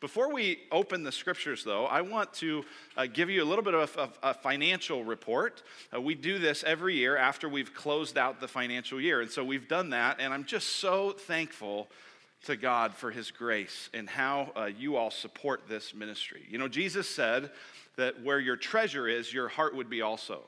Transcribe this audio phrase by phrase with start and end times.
[0.00, 2.64] Before we open the scriptures, though, I want to
[2.96, 5.62] uh, give you a little bit of a, a financial report.
[5.94, 9.20] Uh, we do this every year after we've closed out the financial year.
[9.20, 11.88] And so we've done that, and I'm just so thankful
[12.44, 16.46] to God for his grace and how uh, you all support this ministry.
[16.48, 17.50] You know, Jesus said
[17.96, 20.42] that where your treasure is, your heart would be also.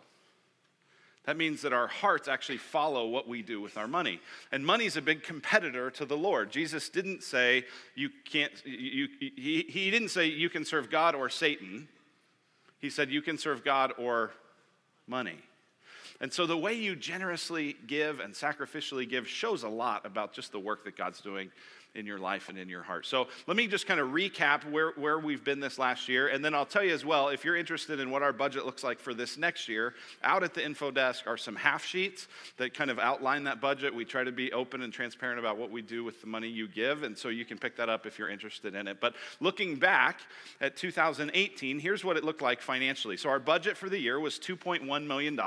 [1.31, 4.21] That means that our hearts actually follow what we do with our money.
[4.51, 6.51] And money is a big competitor to the Lord.
[6.51, 11.29] Jesus didn't say you can't, you, he, he didn't say you can serve God or
[11.29, 11.87] Satan.
[12.81, 14.33] He said you can serve God or
[15.07, 15.39] money.
[16.21, 20.51] And so the way you generously give and sacrificially give shows a lot about just
[20.51, 21.53] the work that God's doing
[21.95, 23.05] in your life and in your heart.
[23.07, 26.29] So let me just kind of recap where, where we've been this last year.
[26.29, 28.85] And then I'll tell you as well, if you're interested in what our budget looks
[28.85, 32.75] like for this next year, out at the info desk are some half sheets that
[32.75, 33.95] kind of outline that budget.
[33.95, 36.69] We try to be open and transparent about what we do with the money you
[36.69, 37.03] give.
[37.03, 39.01] And so you can pick that up if you're interested in it.
[39.01, 40.21] But looking back
[40.61, 43.17] at 2018, here's what it looked like financially.
[43.17, 45.39] So our budget for the year was $2.1 million.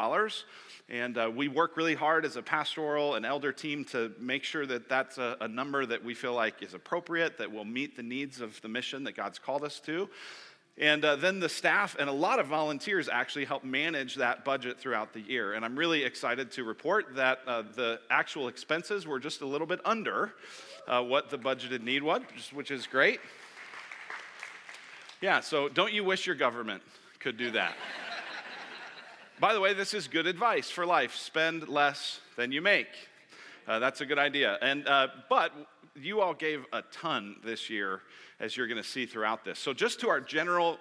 [0.89, 4.65] And uh, we work really hard as a pastoral and elder team to make sure
[4.65, 8.03] that that's a, a number that we feel like is appropriate, that will meet the
[8.03, 10.09] needs of the mission that God's called us to.
[10.77, 14.79] And uh, then the staff and a lot of volunteers actually help manage that budget
[14.79, 15.53] throughout the year.
[15.53, 19.67] And I'm really excited to report that uh, the actual expenses were just a little
[19.67, 20.33] bit under
[20.87, 23.19] uh, what the budgeted need was, which is great.
[25.21, 26.81] Yeah, so don't you wish your government
[27.19, 27.75] could do that?
[29.43, 32.87] By the way, this is good advice for life spend less than you make.
[33.67, 34.57] Uh, that's a good idea.
[34.61, 35.51] And, uh, but
[35.97, 38.03] you all gave a ton this year,
[38.39, 39.59] as you're going to see throughout this.
[39.59, 40.77] So, just to our general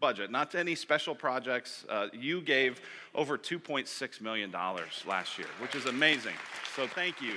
[0.00, 2.80] budget, not to any special projects, uh, you gave
[3.14, 6.36] over $2.6 million last year, which is amazing.
[6.74, 7.34] So, thank you.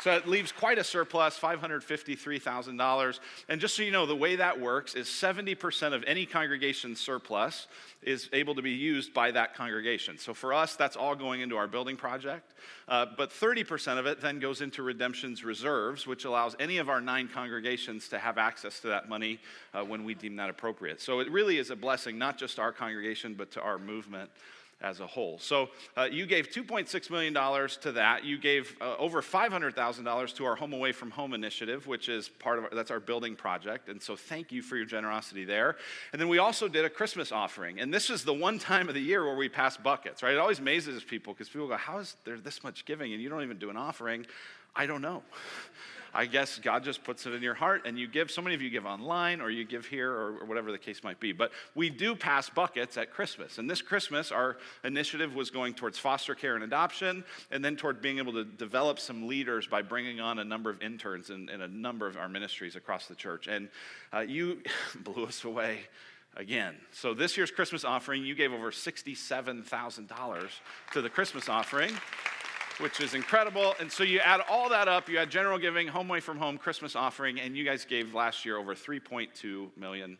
[0.00, 3.20] So it leaves quite a surplus, $553,000.
[3.48, 7.66] And just so you know, the way that works is 70% of any congregation surplus
[8.02, 10.16] is able to be used by that congregation.
[10.18, 12.54] So for us, that's all going into our building project.
[12.86, 17.00] Uh, but 30% of it then goes into redemption's reserves, which allows any of our
[17.00, 19.40] nine congregations to have access to that money
[19.74, 21.00] uh, when we deem that appropriate.
[21.00, 24.30] So it really is a blessing, not just to our congregation, but to our movement
[24.80, 25.38] as a whole.
[25.38, 28.24] So uh, you gave $2.6 million to that.
[28.24, 32.58] You gave uh, over $500,000 to our Home Away from Home initiative, which is part
[32.58, 33.88] of our, that's our building project.
[33.88, 35.76] And so thank you for your generosity there.
[36.12, 37.80] And then we also did a Christmas offering.
[37.80, 40.34] And this is the one time of the year where we pass buckets, right?
[40.34, 43.28] It always amazes people because people go, how is there this much giving and you
[43.28, 44.26] don't even do an offering?
[44.76, 45.22] I don't know.
[46.14, 48.30] I guess God just puts it in your heart and you give.
[48.30, 51.02] So many of you give online or you give here or, or whatever the case
[51.02, 51.32] might be.
[51.32, 53.58] But we do pass buckets at Christmas.
[53.58, 58.00] And this Christmas, our initiative was going towards foster care and adoption and then toward
[58.00, 61.60] being able to develop some leaders by bringing on a number of interns in, in
[61.60, 63.46] a number of our ministries across the church.
[63.46, 63.68] And
[64.12, 64.62] uh, you
[65.04, 65.80] blew us away
[66.36, 66.74] again.
[66.92, 70.48] So this year's Christmas offering, you gave over $67,000
[70.92, 71.92] to the Christmas offering
[72.78, 73.74] which is incredible.
[73.80, 76.58] And so you add all that up, you add general giving, home away from home,
[76.58, 80.18] Christmas offering, and you guys gave last year over $3.2 million.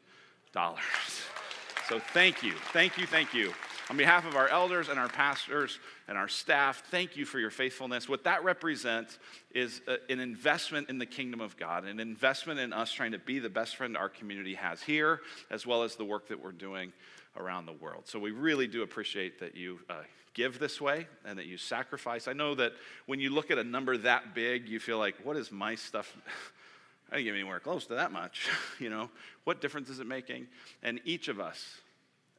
[1.89, 3.53] So thank you, thank you, thank you.
[3.91, 7.51] On behalf of our elders and our pastors and our staff, thank you for your
[7.51, 8.07] faithfulness.
[8.07, 9.19] What that represents
[9.55, 13.19] is a, an investment in the kingdom of God, an investment in us trying to
[13.19, 15.21] be the best friend our community has here,
[15.51, 16.93] as well as the work that we're doing
[17.39, 18.07] around the world.
[18.07, 20.03] So we really do appreciate that you uh,
[20.35, 22.29] give this way and that you sacrifice.
[22.29, 22.73] I know that
[23.07, 26.17] when you look at a number that big, you feel like, what is my stuff?
[27.11, 28.49] I didn't give anywhere close to that much.
[28.79, 29.11] you know,
[29.45, 30.47] what difference is it making?
[30.83, 31.81] And each of us,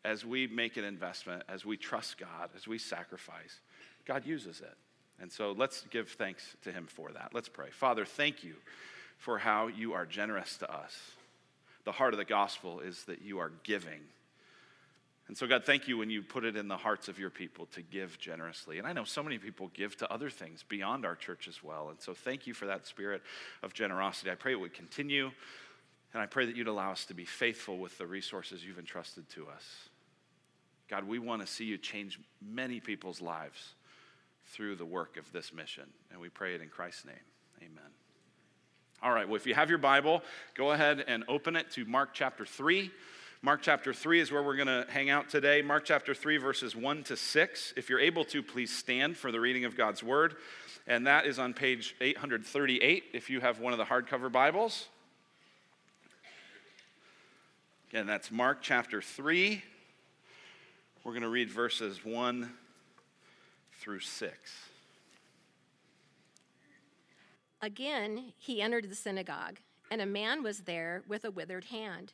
[0.06, 3.60] as we make an investment, as we trust God, as we sacrifice,
[4.06, 4.78] God uses it.
[5.22, 7.31] And so let's give thanks to Him for that.
[7.34, 7.70] Let's pray.
[7.72, 8.56] Father, thank you
[9.18, 10.98] for how you are generous to us.
[11.84, 14.00] The heart of the gospel is that you are giving
[15.29, 17.67] and so, God, thank you when you put it in the hearts of your people
[17.67, 18.79] to give generously.
[18.79, 21.90] And I know so many people give to other things beyond our church as well.
[21.91, 23.22] And so, thank you for that spirit
[23.62, 24.31] of generosity.
[24.31, 25.29] I pray it would continue.
[26.13, 29.30] And I pray that you'd allow us to be faithful with the resources you've entrusted
[29.30, 29.89] to us.
[30.89, 33.75] God, we want to see you change many people's lives
[34.48, 35.86] through the work of this mission.
[36.12, 37.15] And we pray it in Christ's name.
[37.59, 37.92] Amen.
[39.04, 40.24] All right, well, if you have your Bible,
[40.56, 42.89] go ahead and open it to Mark chapter 3.
[43.41, 45.62] Mark chapter 3 is where we're going to hang out today.
[45.62, 47.74] Mark chapter 3, verses 1 to 6.
[47.77, 50.36] If you're able to, please stand for the reading of God's word.
[50.88, 54.89] And that is on page 838 if you have one of the hardcover Bibles.
[57.89, 59.63] Again, that's Mark chapter 3.
[61.06, 62.51] We're going to read verses 1
[63.80, 64.35] through 6.
[67.62, 69.59] Again, he entered the synagogue
[69.89, 72.13] and a man was there with a withered hand.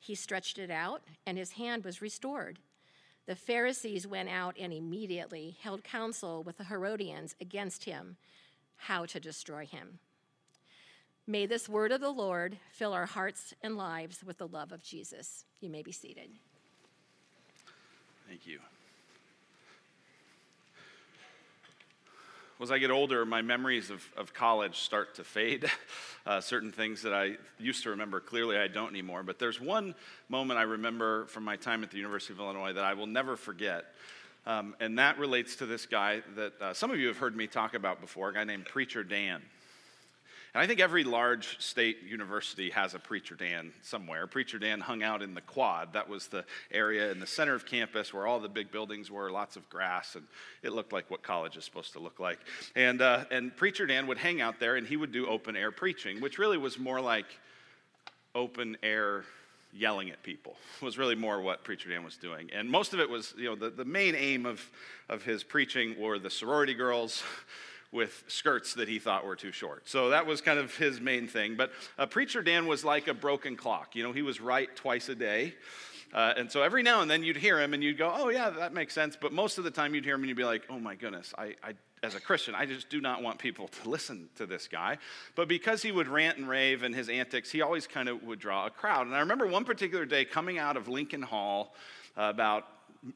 [0.00, 2.58] He stretched it out, and his hand was restored.
[3.26, 8.16] The Pharisees went out and immediately held counsel with the Herodians against him,
[8.76, 10.00] how to destroy him.
[11.26, 14.82] May this word of the Lord fill our hearts and lives with the love of
[14.82, 15.44] Jesus.
[15.60, 16.30] You may be seated.
[18.26, 18.58] Thank you.
[22.62, 25.70] As I get older, my memories of, of college start to fade.
[26.26, 29.22] Uh, certain things that I used to remember clearly, I don't anymore.
[29.22, 29.94] But there's one
[30.28, 33.38] moment I remember from my time at the University of Illinois that I will never
[33.38, 33.86] forget.
[34.44, 37.46] Um, and that relates to this guy that uh, some of you have heard me
[37.46, 39.40] talk about before, a guy named Preacher Dan.
[40.52, 44.26] And I think every large state university has a Preacher Dan somewhere.
[44.26, 45.92] Preacher Dan hung out in the quad.
[45.92, 49.30] That was the area in the center of campus where all the big buildings were,
[49.30, 50.24] lots of grass, and
[50.62, 52.40] it looked like what college is supposed to look like.
[52.74, 55.70] And, uh, and Preacher Dan would hang out there and he would do open air
[55.70, 57.26] preaching, which really was more like
[58.34, 59.24] open air
[59.72, 63.08] yelling at people was really more what preacher dan was doing and most of it
[63.08, 64.68] was you know the, the main aim of,
[65.08, 67.22] of his preaching were the sorority girls
[67.92, 69.88] with skirts that he thought were too short.
[69.88, 71.56] So that was kind of his main thing.
[71.56, 73.96] But uh, Preacher Dan was like a broken clock.
[73.96, 75.54] You know, he was right twice a day.
[76.12, 78.50] Uh, and so every now and then you'd hear him and you'd go, oh, yeah,
[78.50, 79.16] that makes sense.
[79.20, 81.32] But most of the time you'd hear him and you'd be like, oh my goodness,
[81.38, 84.66] I, I as a Christian, I just do not want people to listen to this
[84.66, 84.98] guy.
[85.36, 88.38] But because he would rant and rave and his antics, he always kind of would
[88.38, 89.06] draw a crowd.
[89.06, 91.74] And I remember one particular day coming out of Lincoln Hall
[92.16, 92.64] uh, about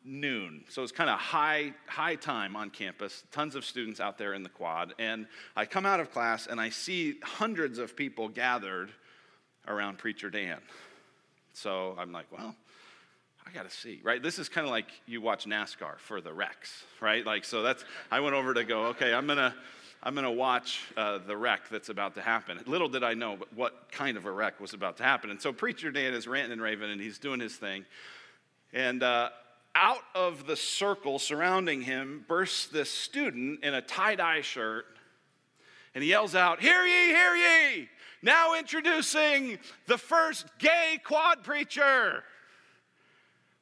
[0.05, 0.65] noon.
[0.69, 4.43] So it's kind of high, high time on campus, tons of students out there in
[4.43, 4.95] the quad.
[4.99, 5.27] And
[5.57, 8.91] I come out of class and I see hundreds of people gathered
[9.69, 10.59] around Preacher Dan.
[11.53, 12.55] So I'm like, well,
[13.47, 14.23] I got to see, right?
[14.23, 17.25] This is kind of like you watch NASCAR for the wrecks, right?
[17.25, 19.55] Like, so that's, I went over to go, okay, I'm to,
[20.03, 22.59] I'm going to watch uh, the wreck that's about to happen.
[22.67, 25.31] Little did I know what kind of a wreck was about to happen.
[25.31, 27.85] And so Preacher Dan is ranting and raving and he's doing his thing.
[28.73, 29.29] And uh,
[29.75, 34.87] out of the circle surrounding him bursts this student in a tie dye shirt
[35.95, 37.89] and he yells out, Hear ye, hear ye!
[38.23, 42.25] Now introducing the first gay quad preacher.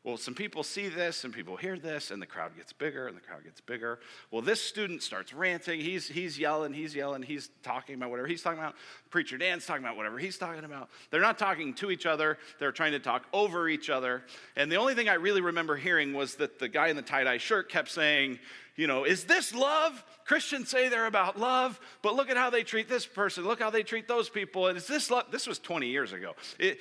[0.05, 3.17] Well, some people see this, some people hear this, and the crowd gets bigger and
[3.17, 4.01] the crowd gets bigger.
[4.33, 5.81] Well, this student starts ranting.
[5.81, 8.75] He's, he's yelling, he's yelling, he's talking about whatever he's talking about.
[9.11, 10.91] Preacher Dan's talking about whatever he's talking about.
[11.11, 14.25] They're not talking to each other, they're trying to talk over each other.
[14.57, 17.23] And the only thing I really remember hearing was that the guy in the tie
[17.23, 18.41] dye shirt kept saying,
[18.75, 20.03] you know, is this love?
[20.25, 23.45] Christians say they're about love, but look at how they treat this person.
[23.45, 24.67] Look how they treat those people.
[24.67, 25.27] And is this love?
[25.31, 26.33] This was 20 years ago.
[26.59, 26.79] It,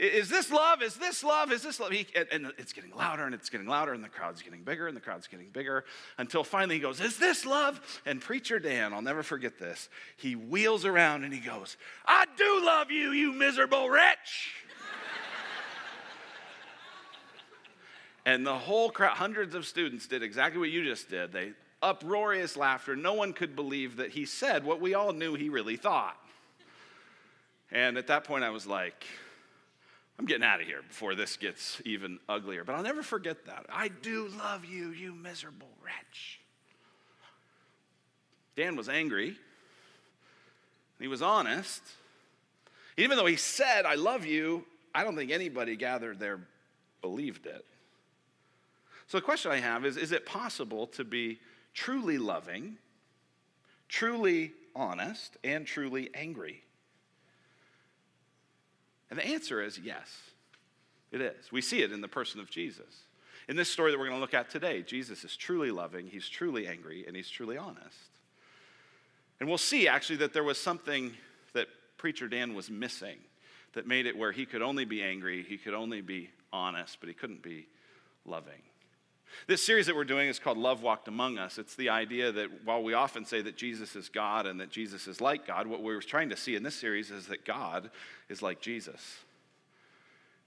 [0.00, 0.82] is this love?
[0.82, 1.52] Is this love?
[1.52, 1.92] Is this love?
[1.92, 4.96] He, and it's getting louder and it's getting louder, and the crowd's getting bigger and
[4.96, 5.84] the crowd's getting bigger
[6.16, 8.00] until finally he goes, Is this love?
[8.06, 11.76] And Preacher Dan, I'll never forget this, he wheels around and he goes,
[12.06, 14.54] I do love you, you miserable wretch.
[18.24, 21.30] and the whole crowd, hundreds of students did exactly what you just did.
[21.30, 21.52] They
[21.82, 22.96] uproarious laughter.
[22.96, 26.16] No one could believe that he said what we all knew he really thought.
[27.70, 29.04] And at that point, I was like,
[30.20, 32.62] I'm getting out of here before this gets even uglier.
[32.62, 33.64] But I'll never forget that.
[33.72, 36.40] I do love you, you miserable wretch.
[38.54, 39.34] Dan was angry.
[40.98, 41.80] He was honest.
[42.98, 46.40] Even though he said, I love you, I don't think anybody gathered there
[47.00, 47.64] believed it.
[49.06, 51.40] So the question I have is Is it possible to be
[51.72, 52.76] truly loving,
[53.88, 56.62] truly honest, and truly angry?
[59.10, 60.08] And the answer is yes,
[61.10, 61.50] it is.
[61.50, 63.04] We see it in the person of Jesus.
[63.48, 66.28] In this story that we're going to look at today, Jesus is truly loving, he's
[66.28, 68.10] truly angry, and he's truly honest.
[69.40, 71.12] And we'll see actually that there was something
[71.54, 73.16] that Preacher Dan was missing
[73.72, 77.08] that made it where he could only be angry, he could only be honest, but
[77.08, 77.66] he couldn't be
[78.24, 78.62] loving.
[79.46, 81.58] This series that we're doing is called Love Walked Among Us.
[81.58, 85.06] It's the idea that while we often say that Jesus is God and that Jesus
[85.06, 87.90] is like God, what we're trying to see in this series is that God
[88.28, 89.18] is like Jesus.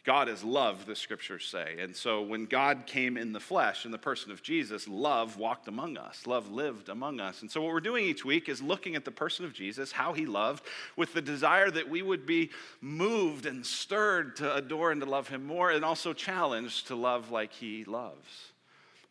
[0.04, 1.78] God is love, the scriptures say.
[1.80, 5.70] And so when God came in the flesh, in the person of Jesus, love walked
[5.70, 6.28] among us.
[6.28, 7.42] Love lived among us.
[7.42, 10.12] And so what we're doing each week is looking at the person of Jesus, how
[10.12, 10.66] he loved,
[10.98, 12.50] with the desire that we would be
[12.82, 17.32] moved and stirred to adore and to love him more, and also challenged to love
[17.32, 18.52] like he loves.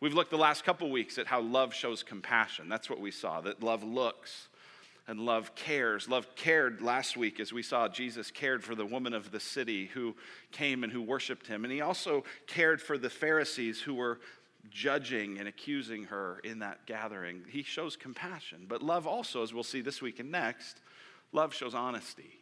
[0.02, 2.68] We've looked the last couple weeks at how love shows compassion.
[2.68, 4.48] That's what we saw, that love looks
[5.06, 6.08] and love cares.
[6.08, 9.86] Love cared last week as we saw Jesus cared for the woman of the city
[9.94, 10.16] who
[10.50, 11.64] came and who worshiped him.
[11.64, 14.18] And he also cared for the Pharisees who were
[14.72, 17.42] judging and accusing her in that gathering.
[17.48, 18.66] He shows compassion.
[18.68, 20.80] But love also, as we'll see this week and next,
[21.30, 22.41] love shows honesty.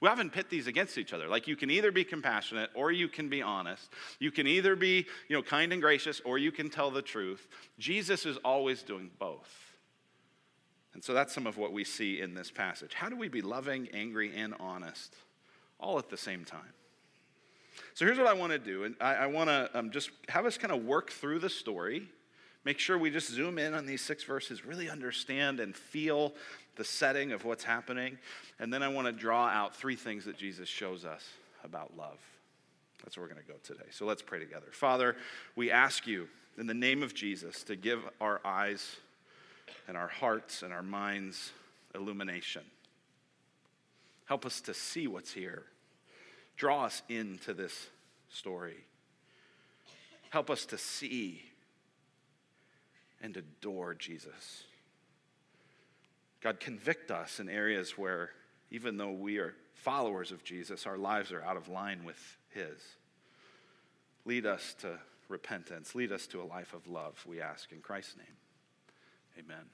[0.00, 1.28] We often pit these against each other.
[1.28, 3.90] Like you can either be compassionate or you can be honest.
[4.18, 7.46] You can either be, you know, kind and gracious or you can tell the truth.
[7.78, 9.70] Jesus is always doing both.
[10.94, 12.94] And so that's some of what we see in this passage.
[12.94, 15.14] How do we be loving, angry, and honest
[15.78, 16.72] all at the same time?
[17.94, 18.84] So here's what I want to do.
[18.84, 22.08] And I, I want to um, just have us kind of work through the story,
[22.64, 26.34] make sure we just zoom in on these six verses, really understand and feel
[26.76, 28.18] the setting of what's happening.
[28.58, 31.26] And then I want to draw out three things that Jesus shows us
[31.64, 32.18] about love.
[33.02, 33.88] That's where we're going to go today.
[33.90, 34.66] So let's pray together.
[34.72, 35.16] Father,
[35.56, 38.96] we ask you in the name of Jesus to give our eyes
[39.88, 41.52] and our hearts and our minds
[41.94, 42.62] illumination.
[44.26, 45.64] Help us to see what's here.
[46.56, 47.88] Draw us into this
[48.28, 48.76] story.
[50.28, 51.42] Help us to see
[53.20, 54.64] and adore Jesus.
[56.40, 58.30] God, convict us in areas where,
[58.70, 62.80] even though we are followers of Jesus, our lives are out of line with His.
[64.24, 64.98] Lead us to
[65.28, 65.94] repentance.
[65.94, 68.26] Lead us to a life of love, we ask in Christ's name.
[69.38, 69.64] Amen.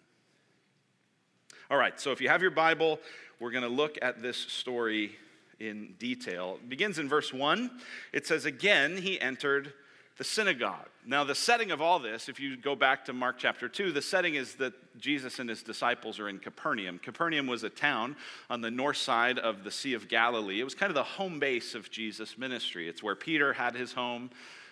[1.71, 3.01] All right, so if you have your Bible,
[3.41, 5.17] we're going to look at this story
[5.59, 6.59] in detail.
[6.63, 7.71] It begins in verse 1.
[8.13, 9.73] It says, Again, he entered
[10.17, 10.89] the synagogue.
[11.05, 14.01] Now, the setting of all this, if you go back to Mark chapter 2, the
[14.01, 16.99] setting is that Jesus and his disciples are in Capernaum.
[16.99, 18.17] Capernaum was a town
[18.49, 20.61] on the north side of the Sea of Galilee.
[20.61, 22.89] It was kind of the home base of Jesus' ministry.
[22.89, 24.31] It's where Peter had his home.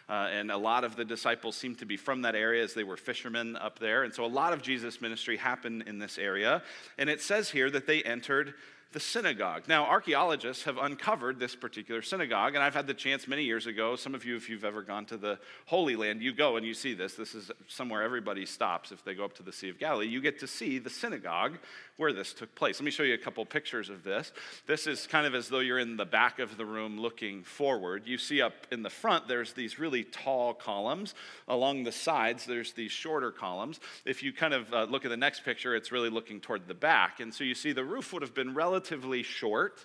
[0.09, 2.85] Uh, and a lot of the disciples seemed to be from that area as they
[2.85, 4.05] were fishermen up there.
[4.05, 6.63] And so a lot of Jesus' ministry happened in this area.
[6.99, 8.55] And it says here that they entered
[8.95, 9.65] the synagogue.
[9.67, 13.97] Now, archaeologists have uncovered this particular synagogue, and I've had the chance many years ago.
[13.97, 16.75] Some of you, if you've ever gone to the Holy Land, you go and you
[16.75, 17.15] see this.
[17.15, 20.07] This is somewhere everybody stops if they go up to the Sea of Galilee.
[20.07, 21.59] You get to see the synagogue
[21.97, 22.79] where this took place.
[22.79, 24.33] Let me show you a couple pictures of this.
[24.67, 28.07] This is kind of as though you're in the back of the room looking forward.
[28.07, 31.15] You see up in the front, there's these really tall columns.
[31.49, 33.81] Along the sides, there's these shorter columns.
[34.05, 36.75] If you kind of uh, look at the next picture, it's really looking toward the
[36.75, 37.19] back.
[37.19, 38.84] And so you see the roof would have been relatively
[39.23, 39.85] short.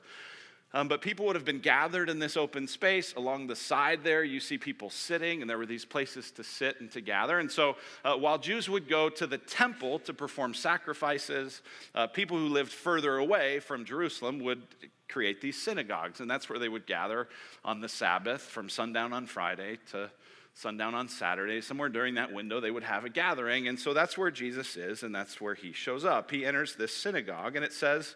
[0.71, 3.15] Um, but people would have been gathered in this open space.
[3.15, 6.79] Along the side there, you see people sitting, and there were these places to sit
[6.79, 7.39] and to gather.
[7.39, 7.75] And so,
[8.05, 11.63] uh, while Jews would go to the temple to perform sacrifices,
[11.95, 14.61] uh, people who lived further away from Jerusalem would
[15.07, 16.19] create these synagogues.
[16.19, 17.29] And that's where they would gather
[17.65, 20.11] on the Sabbath from sundown on Friday to
[20.53, 21.61] sundown on Saturday.
[21.61, 23.67] Somewhere during that window, they would have a gathering.
[23.67, 26.29] And so, that's where Jesus is, and that's where he shows up.
[26.29, 28.15] He enters this synagogue, and it says,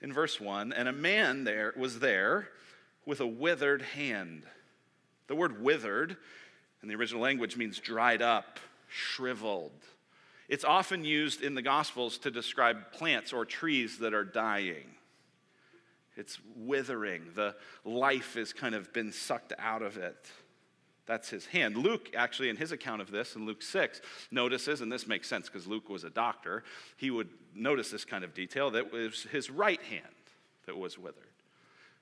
[0.00, 2.48] in verse 1 and a man there was there
[3.06, 4.44] with a withered hand.
[5.26, 6.16] The word withered
[6.82, 9.72] in the original language means dried up, shriveled.
[10.48, 14.84] It's often used in the Gospels to describe plants or trees that are dying.
[16.16, 17.30] It's withering.
[17.34, 20.30] The life has kind of been sucked out of it.
[21.06, 21.76] That's his hand.
[21.76, 25.48] Luke, actually, in his account of this, in Luke 6, notices, and this makes sense
[25.48, 26.64] because Luke was a doctor,
[26.96, 30.06] he would notice this kind of detail that was his right hand
[30.66, 31.24] that was withered.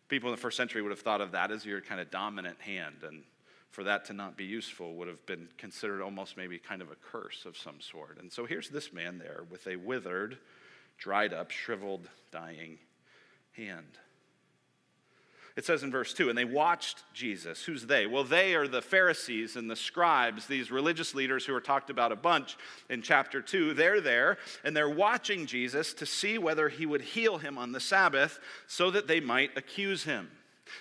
[0.09, 2.61] People in the first century would have thought of that as your kind of dominant
[2.61, 3.23] hand, and
[3.71, 6.95] for that to not be useful would have been considered almost maybe kind of a
[6.95, 8.19] curse of some sort.
[8.21, 10.39] And so here's this man there with a withered,
[10.99, 12.79] dried up, shriveled, dying
[13.53, 13.99] hand.
[15.55, 17.63] It says in verse 2, and they watched Jesus.
[17.63, 18.07] Who's they?
[18.07, 22.11] Well, they are the Pharisees and the scribes, these religious leaders who are talked about
[22.11, 22.57] a bunch
[22.89, 23.75] in chapter 2.
[23.75, 27.81] They're there, and they're watching Jesus to see whether he would heal him on the
[27.81, 30.31] Sabbath so that they might accuse him.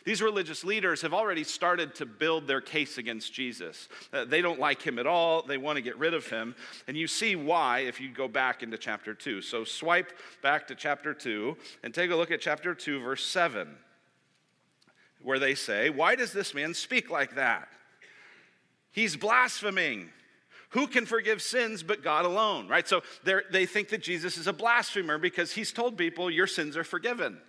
[0.05, 3.89] These religious leaders have already started to build their case against Jesus.
[4.13, 5.41] Uh, they don't like him at all.
[5.41, 6.55] They want to get rid of him.
[6.87, 9.41] And you see why if you go back into chapter 2.
[9.41, 13.67] So swipe back to chapter 2 and take a look at chapter 2, verse 7
[15.23, 17.67] where they say, Why does this man speak like that?
[18.91, 20.09] He's blaspheming.
[20.69, 22.87] Who can forgive sins but God alone, right?
[22.87, 23.01] So
[23.51, 27.39] they think that Jesus is a blasphemer because he's told people, Your sins are forgiven.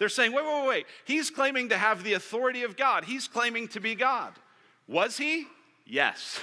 [0.00, 0.86] They're saying, wait, wait, wait.
[1.04, 3.04] He's claiming to have the authority of God.
[3.04, 4.32] He's claiming to be God.
[4.88, 5.46] Was he?
[5.84, 6.40] Yes.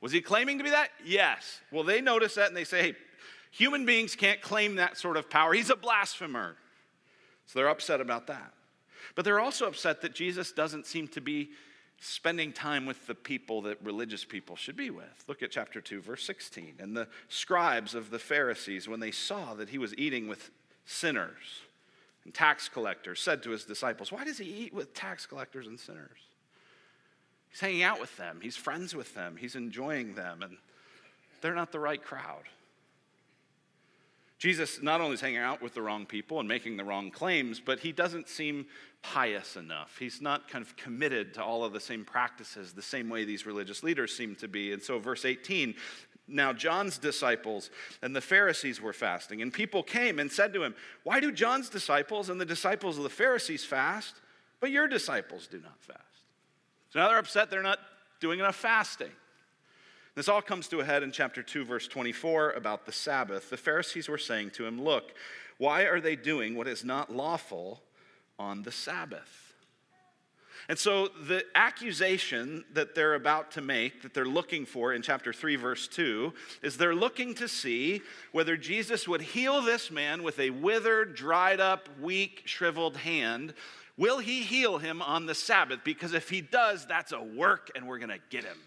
[0.00, 0.90] Was he claiming to be that?
[1.04, 1.60] Yes.
[1.72, 2.94] Well, they notice that and they say, hey,
[3.50, 5.52] human beings can't claim that sort of power.
[5.54, 6.54] He's a blasphemer.
[7.46, 8.52] So they're upset about that.
[9.14, 11.50] But they're also upset that Jesus doesn't seem to be
[12.00, 15.24] spending time with the people that religious people should be with.
[15.26, 16.74] Look at chapter 2, verse 16.
[16.78, 20.50] And the scribes of the Pharisees, when they saw that he was eating with
[20.84, 21.62] sinners
[22.24, 25.78] and tax collectors, said to his disciples, Why does he eat with tax collectors and
[25.78, 26.18] sinners?
[27.50, 30.56] He's hanging out with them, he's friends with them, he's enjoying them, and
[31.40, 32.42] they're not the right crowd.
[34.44, 37.60] Jesus not only is hanging out with the wrong people and making the wrong claims,
[37.60, 38.66] but he doesn't seem
[39.00, 39.96] pious enough.
[39.98, 43.46] He's not kind of committed to all of the same practices the same way these
[43.46, 44.74] religious leaders seem to be.
[44.74, 45.74] And so, verse 18
[46.28, 47.70] now John's disciples
[48.02, 50.74] and the Pharisees were fasting, and people came and said to him,
[51.04, 54.14] Why do John's disciples and the disciples of the Pharisees fast,
[54.60, 56.00] but your disciples do not fast?
[56.90, 57.78] So now they're upset they're not
[58.20, 59.12] doing enough fasting.
[60.14, 63.50] This all comes to a head in chapter 2, verse 24, about the Sabbath.
[63.50, 65.12] The Pharisees were saying to him, Look,
[65.58, 67.82] why are they doing what is not lawful
[68.38, 69.54] on the Sabbath?
[70.68, 75.32] And so the accusation that they're about to make, that they're looking for in chapter
[75.32, 78.00] 3, verse 2, is they're looking to see
[78.32, 83.52] whether Jesus would heal this man with a withered, dried up, weak, shriveled hand
[83.96, 85.80] Will he heal him on the Sabbath?
[85.84, 88.58] Because if he does, that's a work and we're going to get him.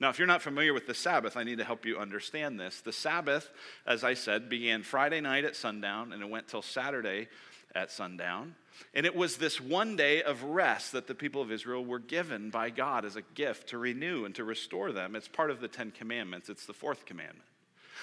[0.00, 2.80] Now, if you're not familiar with the Sabbath, I need to help you understand this.
[2.80, 3.50] The Sabbath,
[3.86, 7.28] as I said, began Friday night at sundown and it went till Saturday
[7.74, 8.54] at sundown.
[8.94, 12.50] And it was this one day of rest that the people of Israel were given
[12.50, 15.16] by God as a gift to renew and to restore them.
[15.16, 17.44] It's part of the Ten Commandments, it's the fourth commandment.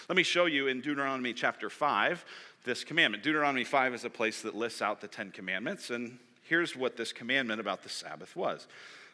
[0.10, 2.26] Let me show you in Deuteronomy chapter 5
[2.66, 3.24] this commandment.
[3.24, 7.14] Deuteronomy 5 is a place that lists out the Ten Commandments, and here's what this
[7.14, 8.68] commandment about the Sabbath was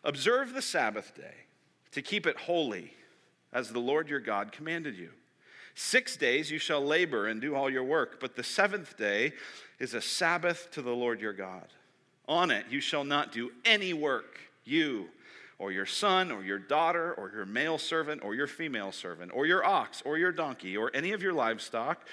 [0.03, 1.35] Observe the Sabbath day
[1.91, 2.93] to keep it holy,
[3.53, 5.09] as the Lord your God commanded you.
[5.73, 9.33] Six days you shall labor and do all your work, but the seventh day
[9.79, 11.67] is a Sabbath to the Lord your God.
[12.27, 15.09] On it you shall not do any work, you
[15.57, 19.45] or your son or your daughter or your male servant or your female servant or
[19.45, 22.05] your ox or your donkey or any of your livestock.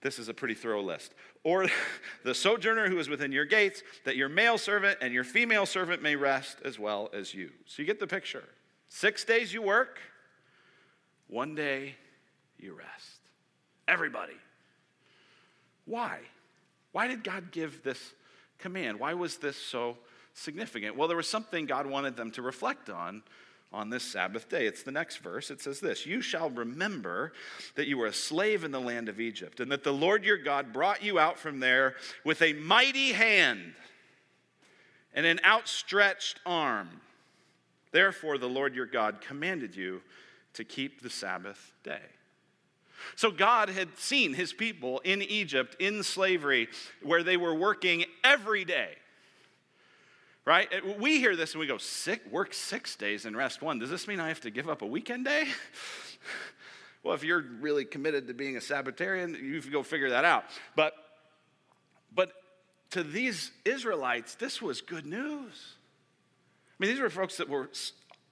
[0.00, 1.12] This is a pretty thorough list
[1.44, 1.66] or
[2.24, 6.02] the sojourner who is within your gates, that your male servant and your female servant
[6.02, 7.50] may rest as well as you.
[7.66, 8.44] So you get the picture.
[8.90, 10.00] Six days you work,
[11.28, 11.94] one day
[12.58, 13.20] you rest.
[13.86, 14.34] Everybody.
[15.86, 16.18] Why?
[16.92, 18.12] Why did God give this
[18.58, 18.98] command?
[18.98, 19.96] Why was this so
[20.34, 20.96] significant?
[20.96, 23.22] Well, there was something God wanted them to reflect on
[23.72, 24.66] on this Sabbath day.
[24.66, 25.52] It's the next verse.
[25.52, 27.32] It says this You shall remember
[27.76, 30.36] that you were a slave in the land of Egypt, and that the Lord your
[30.36, 33.74] God brought you out from there with a mighty hand
[35.14, 37.00] and an outstretched arm.
[37.92, 40.02] Therefore, the Lord your God commanded you
[40.54, 42.02] to keep the Sabbath day.
[43.16, 46.68] So, God had seen his people in Egypt in slavery
[47.02, 48.96] where they were working every day
[50.44, 50.98] right?
[50.98, 53.78] We hear this and we go, sick, work six days and rest one.
[53.78, 55.46] Does this mean I have to give up a weekend day?
[57.02, 60.44] well, if you're really committed to being a Sabbatarian, you go figure that out.
[60.74, 60.94] But,
[62.14, 62.32] but
[62.90, 65.74] to these Israelites, this was good news.
[66.80, 67.68] I mean, these were folks that were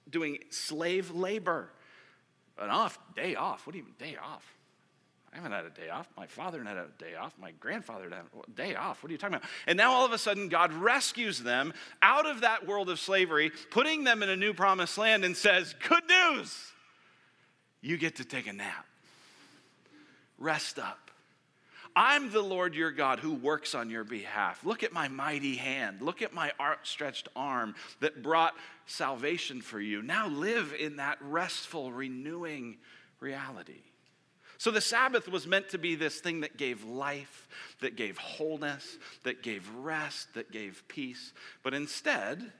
[0.09, 1.69] doing slave labor.
[2.57, 3.67] An off, day off.
[3.67, 4.43] What do you mean, day off?
[5.31, 6.09] I haven't had a day off.
[6.17, 7.33] My father had a day off.
[7.39, 9.03] My grandfather had a day off.
[9.03, 9.47] What are you talking about?
[9.67, 13.51] And now all of a sudden, God rescues them out of that world of slavery,
[13.69, 16.71] putting them in a new promised land, and says, Good news!
[17.81, 18.87] You get to take a nap.
[20.39, 21.08] Rest up.
[22.01, 24.63] I'm the Lord your God who works on your behalf.
[24.63, 26.01] Look at my mighty hand.
[26.01, 28.53] Look at my outstretched arm that brought
[28.85, 30.01] salvation for you.
[30.01, 32.77] Now live in that restful, renewing
[33.19, 33.81] reality.
[34.57, 37.49] So the Sabbath was meant to be this thing that gave life,
[37.81, 41.33] that gave wholeness, that gave rest, that gave peace.
[41.63, 42.53] But instead,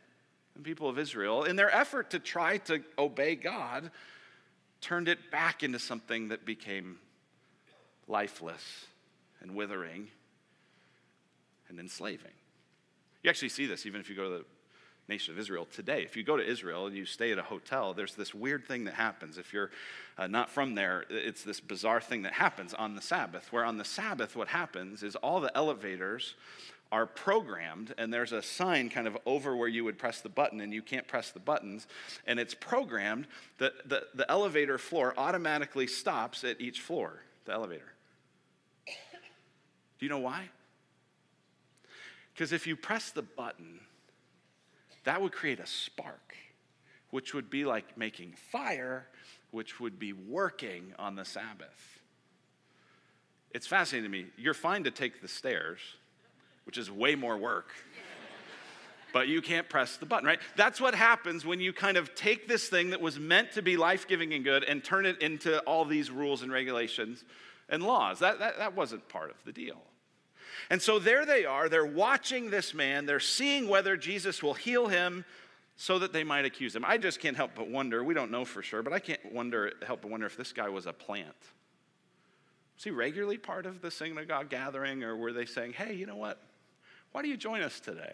[0.54, 3.89] the people of Israel, in their effort to try to obey God,
[4.82, 6.97] turned it back into something that became
[8.06, 8.86] lifeless
[9.41, 10.08] and withering
[11.69, 12.32] and enslaving.
[13.23, 14.45] You actually see this even if you go to the
[15.10, 16.04] nation of Israel today.
[16.04, 18.86] If you go to Israel and you stay at a hotel, there's this weird thing
[18.86, 19.38] that happens.
[19.38, 19.71] If you're
[20.17, 23.78] uh, not from there, it's this bizarre thing that happens on the Sabbath, where on
[23.78, 26.36] the Sabbath, what happens is all the elevators
[26.91, 30.62] are programmed, and there's a sign kind of over where you would press the button,
[30.62, 31.88] and you can't press the buttons.
[32.25, 37.93] And it's programmed that the, the elevator floor automatically stops at each floor, the elevator.
[40.00, 40.50] Do you know why?
[42.34, 43.82] Because if you press the button,
[45.04, 46.36] that would create a spark,
[47.10, 49.08] which would be like making fire,
[49.52, 52.00] which would be working on the Sabbath.
[53.52, 54.28] It's fascinating to me.
[54.38, 55.80] You're fine to take the stairs,
[56.66, 57.72] which is way more work.
[59.14, 60.40] but you can't press the button, right?
[60.56, 63.76] That's what happens when you kind of take this thing that was meant to be
[63.76, 67.26] life giving and good and turn it into all these rules and regulations
[67.68, 68.20] and laws.
[68.20, 69.82] That, that, that wasn't part of the deal.
[70.69, 71.69] And so there they are.
[71.69, 73.06] They're watching this man.
[73.06, 75.26] They're seeing whether Jesus will heal him
[75.78, 76.84] so that they might accuse him.
[76.86, 78.04] I just can't help but wonder.
[78.04, 80.67] We don't know for sure, but I can't wonder, help but wonder if this guy
[80.69, 81.36] was a plant.
[82.76, 86.15] Was he regularly part of the synagogue gathering, or were they saying, hey, you know
[86.15, 86.41] what?
[87.12, 88.13] Why do you join us today?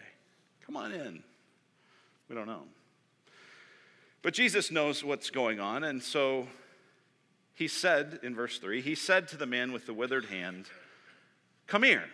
[0.64, 1.22] Come on in.
[2.28, 2.62] We don't know.
[4.22, 6.48] But Jesus knows what's going on, and so
[7.54, 10.66] he said in verse 3 He said to the man with the withered hand,
[11.66, 12.04] Come here.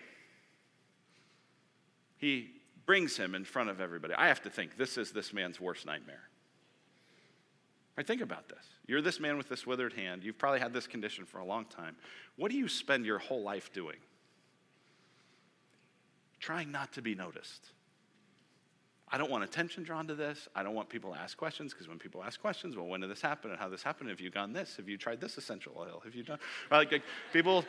[2.23, 2.51] He
[2.87, 4.15] brings him in front of everybody.
[4.15, 6.23] I have to think this is this man's worst nightmare.
[7.97, 8.65] Right, think about this.
[8.87, 10.23] You're this man with this withered hand.
[10.23, 11.97] You've probably had this condition for a long time.
[12.37, 13.97] What do you spend your whole life doing?
[16.39, 17.71] Trying not to be noticed.
[19.15, 20.49] I don't want attention drawn to this.
[20.57, 23.11] I don't want people to ask questions because when people ask questions, well, when did
[23.11, 24.09] this happen and how this happened?
[24.09, 24.77] Have you gone this?
[24.77, 26.01] Have you tried this essential oil?
[26.03, 26.39] Have you done
[26.71, 27.67] like, like people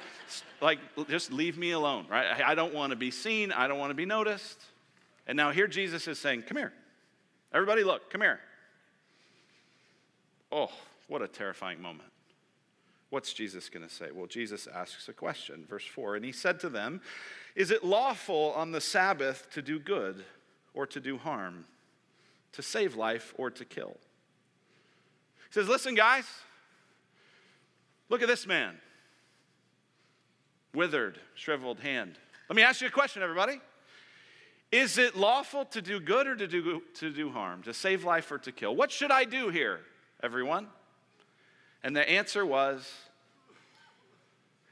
[0.61, 0.79] like
[1.09, 2.41] just leave me alone, right?
[2.41, 3.51] I don't want to be seen.
[3.51, 4.63] I don't want to be noticed.
[5.27, 6.71] And now here Jesus is saying, "Come here,
[7.53, 8.39] everybody, look, come here."
[10.49, 10.71] Oh,
[11.07, 12.09] what a terrifying moment.
[13.09, 14.07] What's Jesus going to say?
[14.13, 16.15] Well, Jesus asks a question, verse 4.
[16.15, 17.01] And he said to them,
[17.55, 20.23] Is it lawful on the Sabbath to do good
[20.73, 21.65] or to do harm,
[22.53, 23.97] to save life or to kill?
[25.49, 26.25] He says, Listen, guys,
[28.09, 28.75] look at this man.
[30.73, 32.17] Withered, shriveled hand.
[32.49, 33.61] Let me ask you a question, everybody.
[34.71, 38.31] Is it lawful to do good or to do, to do harm, to save life
[38.31, 38.75] or to kill?
[38.75, 39.81] What should I do here,
[40.23, 40.67] everyone?
[41.83, 42.91] And the answer was,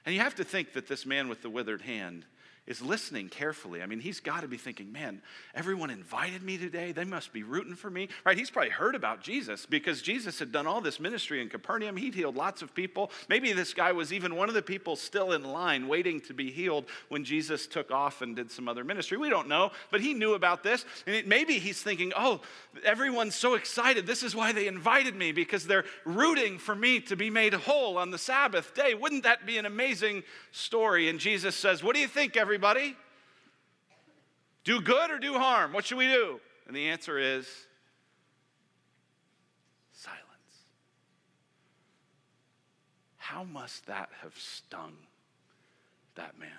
[0.04, 2.26] and you have to think that this man with the withered hand
[2.72, 3.84] is listening carefully.
[3.84, 5.22] I mean, he's got to be thinking, man,
[5.54, 6.94] everyone invited me today.
[6.94, 8.38] They must be rooting for me, right?
[8.38, 11.98] He's probably heard about Jesus because Jesus had done all this ministry in Capernaum.
[11.98, 13.12] He'd healed lots of people.
[13.28, 16.50] Maybe this guy was even one of the people still in line waiting to be
[16.50, 19.18] healed when Jesus took off and did some other ministry.
[19.18, 20.86] We don't know, but he knew about this.
[21.06, 22.40] And it, maybe he's thinking, oh,
[22.86, 24.08] everyone's so excited.
[24.08, 27.98] This is why they invited me because they're rooting for me to be made whole
[27.98, 28.94] on the Sabbath day.
[28.94, 31.10] Wouldn't that be an amazing story?
[31.10, 32.61] And Jesus says, what do you think, everybody?
[34.64, 35.74] Do good or do harm?
[35.74, 36.40] What should we do?
[36.68, 37.48] And the answer is
[39.92, 40.22] silence.
[43.18, 44.94] How must that have stung
[46.16, 46.50] that man?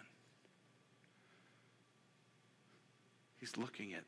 [3.39, 4.05] He's looking at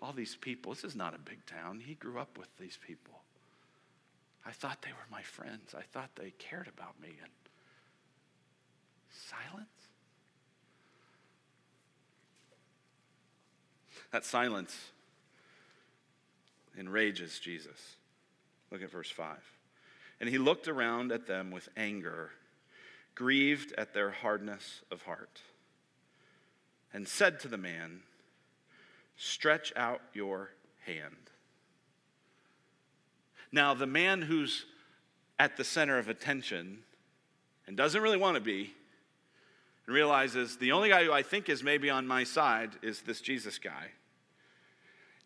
[0.00, 0.72] all these people.
[0.72, 1.80] This is not a big town.
[1.80, 3.20] He grew up with these people.
[4.44, 5.74] I thought they were my friends.
[5.76, 7.10] I thought they cared about me.
[7.22, 7.30] And
[9.10, 9.81] silence?
[14.12, 14.76] That silence
[16.78, 17.96] enrages Jesus.
[18.70, 19.36] Look at verse 5.
[20.20, 22.30] And he looked around at them with anger,
[23.14, 25.40] grieved at their hardness of heart,
[26.92, 28.00] and said to the man,
[29.16, 30.50] Stretch out your
[30.86, 31.30] hand.
[33.50, 34.64] Now, the man who's
[35.38, 36.78] at the center of attention
[37.66, 38.74] and doesn't really want to be,
[39.86, 43.20] and realizes the only guy who I think is maybe on my side is this
[43.20, 43.88] Jesus guy.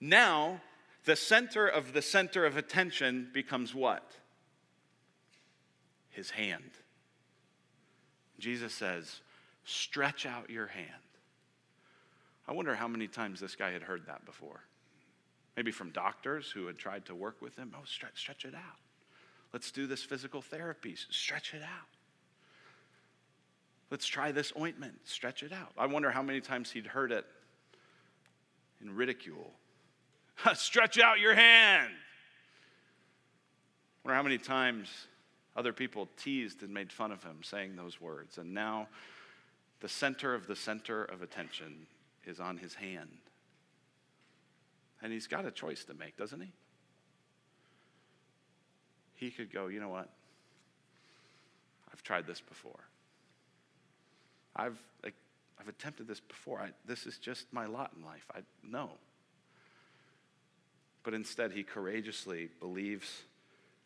[0.00, 0.60] Now,
[1.04, 4.12] the center of the center of attention becomes what?
[6.10, 6.70] His hand.
[8.38, 9.20] Jesus says,
[9.64, 10.90] Stretch out your hand.
[12.48, 14.60] I wonder how many times this guy had heard that before.
[15.56, 17.72] Maybe from doctors who had tried to work with him.
[17.74, 18.78] Oh, stretch, stretch it out.
[19.52, 20.96] Let's do this physical therapy.
[21.10, 21.88] Stretch it out.
[23.90, 24.94] Let's try this ointment.
[25.04, 25.72] Stretch it out.
[25.78, 27.24] I wonder how many times he'd heard it
[28.80, 29.52] in ridicule
[30.54, 31.92] Stretch out your hand.
[34.04, 34.88] I wonder how many times
[35.56, 38.38] other people teased and made fun of him saying those words.
[38.38, 38.88] And now
[39.80, 41.86] the center of the center of attention
[42.24, 43.18] is on his hand.
[45.02, 46.52] And he's got a choice to make, doesn't he?
[49.14, 50.10] He could go, you know what?
[51.92, 52.80] I've tried this before.
[54.54, 56.60] I've, I've attempted this before.
[56.60, 58.26] I, this is just my lot in life.
[58.34, 58.90] I know
[61.06, 63.22] but instead he courageously believes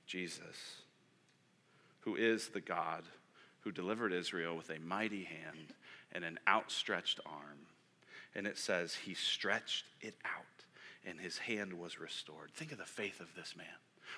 [0.06, 0.80] Jesus,
[2.00, 3.04] who is the God
[3.60, 5.74] who delivered Israel with a mighty hand
[6.12, 7.66] and an outstretched arm.
[8.34, 10.64] And it says, He stretched it out
[11.04, 12.52] and his hand was restored.
[12.54, 13.66] Think of the faith of this man.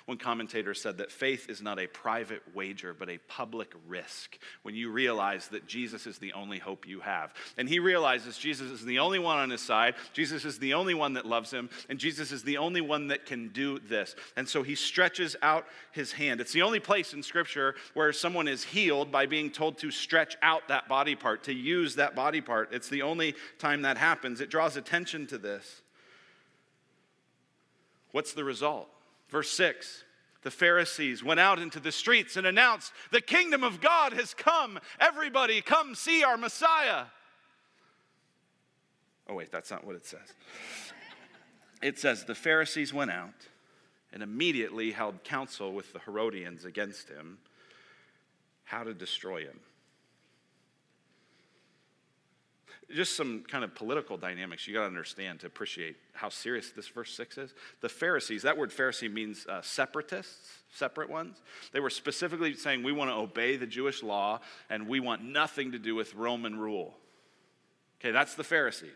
[0.05, 4.75] One commentator said that faith is not a private wager, but a public risk when
[4.75, 7.33] you realize that Jesus is the only hope you have.
[7.57, 10.93] And he realizes Jesus is the only one on his side, Jesus is the only
[10.93, 14.15] one that loves him, and Jesus is the only one that can do this.
[14.35, 16.41] And so he stretches out his hand.
[16.41, 20.35] It's the only place in Scripture where someone is healed by being told to stretch
[20.41, 22.73] out that body part, to use that body part.
[22.73, 24.41] It's the only time that happens.
[24.41, 25.81] It draws attention to this.
[28.11, 28.89] What's the result?
[29.33, 30.03] Verse 6
[30.43, 34.77] the Pharisees went out into the streets and announced, The kingdom of God has come.
[34.99, 37.05] Everybody, come see our Messiah.
[39.27, 40.33] Oh, wait, that's not what it says.
[41.81, 43.47] It says, The Pharisees went out
[44.11, 47.37] and immediately held counsel with the Herodians against him,
[48.65, 49.61] how to destroy him.
[52.93, 56.87] Just some kind of political dynamics you got to understand to appreciate how serious this
[56.87, 57.53] verse 6 is.
[57.81, 61.41] The Pharisees, that word Pharisee means uh, separatists, separate ones.
[61.71, 65.71] They were specifically saying, we want to obey the Jewish law and we want nothing
[65.71, 66.93] to do with Roman rule.
[67.99, 68.91] Okay, that's the Pharisees.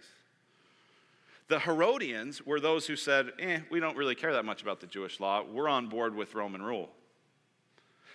[1.47, 4.87] The Herodians were those who said, eh, we don't really care that much about the
[4.87, 5.43] Jewish law.
[5.43, 6.89] We're on board with Roman rule.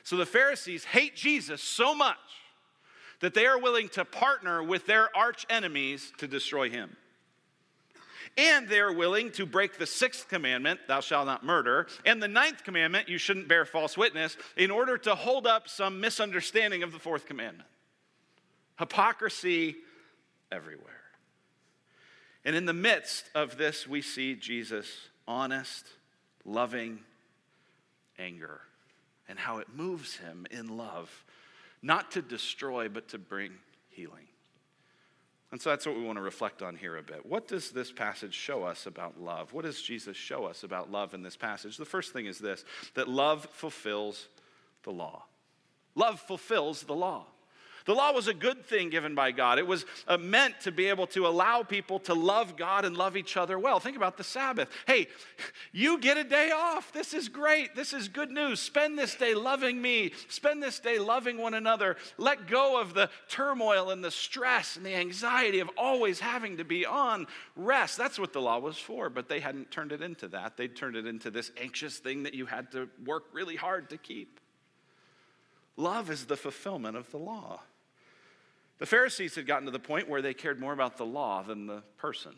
[0.02, 2.16] So the Pharisees hate Jesus so much
[3.22, 6.94] that they are willing to partner with their arch enemies to destroy him.
[8.36, 12.64] And they're willing to break the sixth commandment, thou shalt not murder, and the ninth
[12.64, 16.98] commandment, you shouldn't bear false witness, in order to hold up some misunderstanding of the
[16.98, 17.68] fourth commandment.
[18.78, 19.76] Hypocrisy
[20.50, 20.88] everywhere.
[22.44, 24.90] And in the midst of this, we see Jesus'
[25.28, 25.86] honest,
[26.44, 26.98] loving
[28.18, 28.62] anger
[29.28, 31.24] and how it moves him in love
[31.82, 33.52] not to destroy, but to bring
[33.88, 34.26] healing.
[35.50, 37.26] And so that's what we want to reflect on here a bit.
[37.26, 39.52] What does this passage show us about love?
[39.52, 41.76] What does Jesus show us about love in this passage?
[41.76, 42.64] The first thing is this
[42.94, 44.28] that love fulfills
[44.82, 45.24] the law.
[45.94, 47.26] Love fulfills the law.
[47.84, 49.58] The law was a good thing given by God.
[49.58, 53.16] It was uh, meant to be able to allow people to love God and love
[53.16, 53.80] each other well.
[53.80, 54.68] Think about the Sabbath.
[54.86, 55.08] Hey,
[55.72, 56.92] you get a day off.
[56.92, 57.74] This is great.
[57.74, 58.60] This is good news.
[58.60, 60.12] Spend this day loving me.
[60.28, 61.96] Spend this day loving one another.
[62.18, 66.64] Let go of the turmoil and the stress and the anxiety of always having to
[66.64, 67.98] be on rest.
[67.98, 70.56] That's what the law was for, but they hadn't turned it into that.
[70.56, 73.98] They'd turned it into this anxious thing that you had to work really hard to
[73.98, 74.40] keep.
[75.76, 77.60] Love is the fulfillment of the law.
[78.82, 81.68] The Pharisees had gotten to the point where they cared more about the law than
[81.68, 82.32] the person.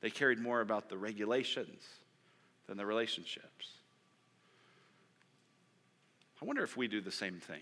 [0.00, 1.82] They cared more about the regulations
[2.66, 3.68] than the relationships.
[6.40, 7.60] I wonder if we do the same thing.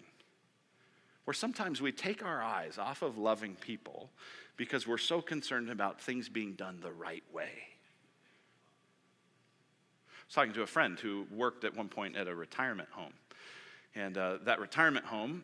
[1.25, 4.11] Where sometimes we take our eyes off of loving people
[4.57, 7.51] because we're so concerned about things being done the right way.
[10.07, 13.15] I was talking to a friend who worked at one point at a retirement home.
[13.97, 15.43] And uh, that retirement home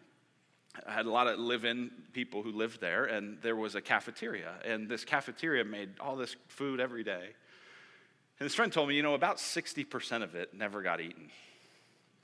[0.86, 3.80] I had a lot of live in people who lived there, and there was a
[3.80, 4.54] cafeteria.
[4.64, 7.28] And this cafeteria made all this food every day.
[8.38, 11.30] And this friend told me, you know, about 60% of it never got eaten.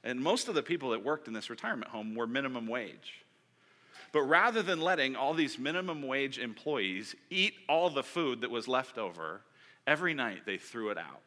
[0.02, 3.24] And most of the people that worked in this retirement home were minimum wage.
[4.12, 8.66] But rather than letting all these minimum wage employees eat all the food that was
[8.66, 9.42] left over,
[9.86, 11.20] every night they threw it out.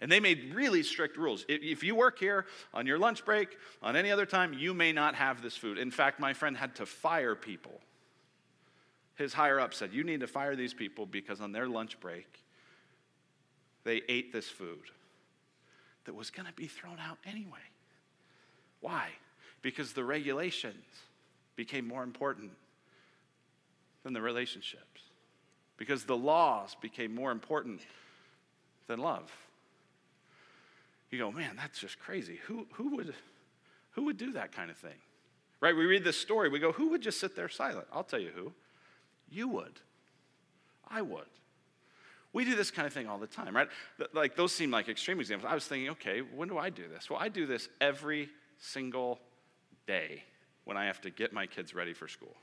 [0.00, 1.44] And they made really strict rules.
[1.48, 5.14] If you work here on your lunch break, on any other time, you may not
[5.14, 5.76] have this food.
[5.76, 7.80] In fact, my friend had to fire people.
[9.16, 12.26] His higher up said, You need to fire these people because on their lunch break,
[13.84, 14.90] they ate this food
[16.04, 17.58] that was going to be thrown out anyway.
[18.80, 19.08] Why?
[19.60, 20.84] Because the regulations
[21.56, 22.52] became more important
[24.02, 25.02] than the relationships,
[25.76, 27.82] because the laws became more important
[28.86, 29.30] than love.
[31.10, 32.38] You go, man, that's just crazy.
[32.46, 33.14] Who, who, would,
[33.92, 34.98] who would do that kind of thing?
[35.60, 35.76] Right?
[35.76, 37.86] We read this story, we go, who would just sit there silent?
[37.92, 38.52] I'll tell you who.
[39.28, 39.80] You would.
[40.88, 41.26] I would.
[42.32, 43.68] We do this kind of thing all the time, right?
[44.12, 45.50] Like those seem like extreme examples.
[45.50, 47.10] I was thinking, okay, when do I do this?
[47.10, 49.18] Well, I do this every single
[49.86, 50.22] day
[50.64, 52.36] when I have to get my kids ready for school.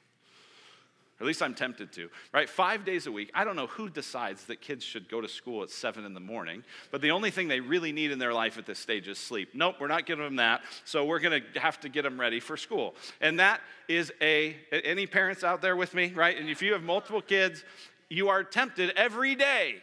[1.19, 2.47] Or at least I'm tempted to, right?
[2.47, 3.31] Five days a week.
[3.33, 6.19] I don't know who decides that kids should go to school at seven in the
[6.19, 9.17] morning, but the only thing they really need in their life at this stage is
[9.17, 9.49] sleep.
[9.53, 12.55] Nope, we're not giving them that, so we're gonna have to get them ready for
[12.55, 12.93] school.
[13.19, 16.37] And that is a, any parents out there with me, right?
[16.37, 17.63] And if you have multiple kids,
[18.09, 19.81] you are tempted every day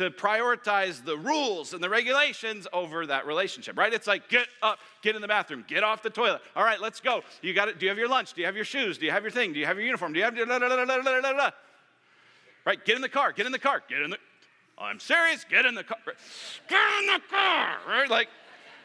[0.00, 3.92] to prioritize the rules and the regulations over that relationship, right?
[3.92, 6.40] It's like get up, get in the bathroom, get off the toilet.
[6.56, 7.20] All right, let's go.
[7.42, 7.78] You got it.
[7.78, 8.32] Do you have your lunch?
[8.32, 8.96] Do you have your shoes?
[8.96, 9.52] Do you have your thing?
[9.52, 10.14] Do you have your uniform?
[10.14, 11.52] Do you have your Right?
[12.86, 14.16] Get in the car, get in the car, get in the
[14.78, 15.98] I'm serious, get in the car.
[16.66, 17.76] Get in the car.
[17.86, 18.08] Right?
[18.08, 18.28] Like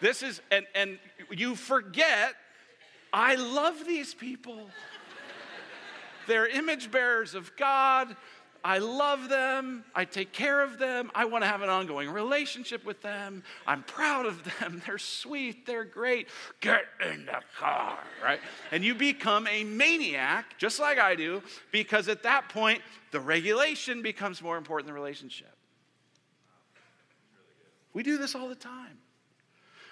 [0.02, 1.00] this is and and
[1.32, 2.36] you forget
[3.14, 4.70] I love these people.
[6.28, 8.18] They're image bearers of God.
[8.66, 9.86] I love them.
[9.94, 11.12] I take care of them.
[11.14, 13.44] I want to have an ongoing relationship with them.
[13.68, 14.82] I'm proud of them.
[14.88, 15.68] They're sweet.
[15.68, 16.30] They're great.
[16.62, 18.40] Get in the car, right?
[18.72, 24.02] And you become a maniac, just like I do, because at that point, the regulation
[24.02, 25.56] becomes more important than the relationship.
[27.94, 28.98] We do this all the time.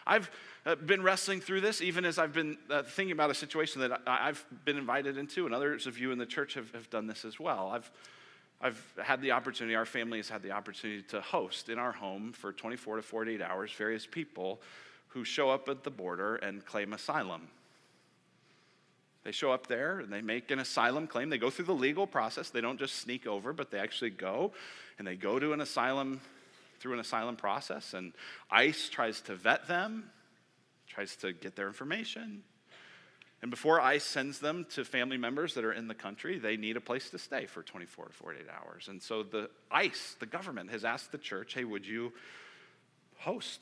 [0.08, 0.32] I've
[0.66, 4.02] uh, been wrestling through this, even as I've been uh, thinking about a situation that
[4.08, 7.06] I, have been invited into, and others of you in the church have, have done
[7.06, 7.70] this as well.
[7.72, 7.92] I've
[8.64, 12.32] I've had the opportunity, our family has had the opportunity to host in our home
[12.32, 14.62] for 24 to 48 hours various people
[15.10, 17.50] who show up at the border and claim asylum.
[19.26, 21.30] They show up there and they make an asylum claim.
[21.30, 22.52] They go through the legal process.
[22.52, 24.54] They don't just sneak over, but they actually go
[24.98, 26.22] and they go to an asylum
[26.80, 27.94] through an asylum process.
[27.94, 28.14] And
[28.50, 30.10] ICE tries to vet them,
[30.88, 32.44] tries to get their information.
[33.44, 36.78] And before ICE sends them to family members that are in the country, they need
[36.78, 38.88] a place to stay for 24 to 48 hours.
[38.88, 42.14] And so the ICE, the government, has asked the church, hey, would you
[43.18, 43.60] host?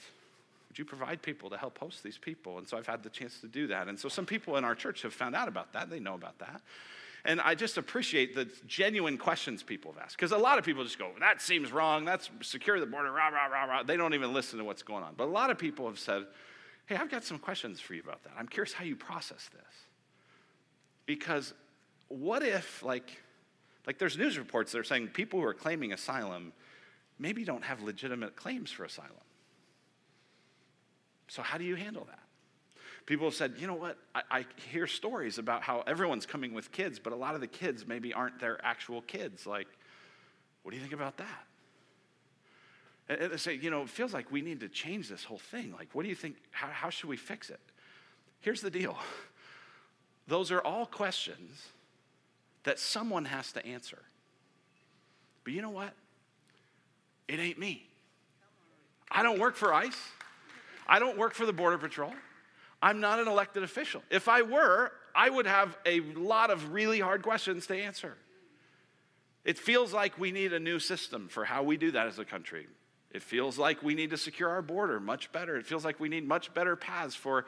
[0.70, 2.60] Would you provide people to help host these people?
[2.60, 3.88] And so I've had the chance to do that.
[3.88, 5.90] And so some people in our church have found out about that.
[5.90, 6.62] They know about that.
[7.26, 10.16] And I just appreciate the genuine questions people have asked.
[10.16, 12.06] Because a lot of people just go, that seems wrong.
[12.06, 13.82] That's secure the border, rah, rah, rah, rah.
[13.82, 15.16] They don't even listen to what's going on.
[15.18, 16.28] But a lot of people have said,
[16.86, 18.34] Hey, I've got some questions for you about that.
[18.38, 19.74] I'm curious how you process this.
[21.06, 21.54] Because
[22.08, 23.18] what if, like,
[23.88, 26.54] like there's news reports that are saying people who are claiming asylum
[27.22, 29.12] maybe don't have legitimate claims for asylum.
[31.28, 32.20] So, how do you handle that?
[33.06, 36.72] People have said, you know what, I, I, hear stories about how everyone's coming with
[36.72, 39.48] kids, but a lot of the kids maybe aren't their actual kids.
[39.48, 39.68] Like,
[40.64, 41.46] what do you think about that?
[43.20, 45.74] And they say, you know, it feels like we need to change this whole thing.
[45.78, 46.38] Like, what do you think?
[46.52, 47.60] How, how should we fix it?
[48.40, 48.98] Here's the deal
[50.28, 51.68] those are all questions
[52.64, 54.00] that someone has to answer.
[55.44, 55.94] But you know what?
[57.28, 57.86] It ain't me.
[59.10, 59.98] I don't work for ICE.
[60.88, 62.14] I don't work for the Border Patrol.
[62.82, 64.04] I'm not an elected official.
[64.10, 68.16] If I were, I would have a lot of really hard questions to answer.
[69.44, 72.26] It feels like we need a new system for how we do that as a
[72.26, 72.68] country.
[73.14, 75.58] It feels like we need to secure our border much better.
[75.58, 77.46] It feels like we need much better paths for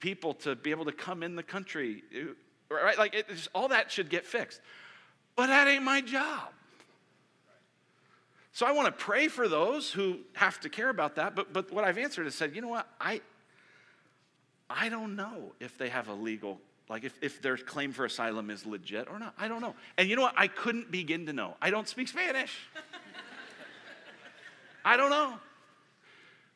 [0.00, 2.02] people to be able to come in the country.
[2.14, 2.98] Uh, right?
[2.98, 4.60] Like it, all that should get fixed.
[5.36, 6.50] But that ain't my job.
[8.52, 11.34] So I want to pray for those who have to care about that.
[11.34, 12.86] But, but what I've answered is said, you know what?
[13.00, 13.20] I,
[14.70, 18.50] I don't know if they have a legal, like if, if their claim for asylum
[18.50, 19.34] is legit or not.
[19.38, 19.74] I don't know.
[19.98, 20.34] And you know what?
[20.36, 21.56] I couldn't begin to know.
[21.60, 22.56] I don't speak Spanish.
[24.84, 25.34] I don't know.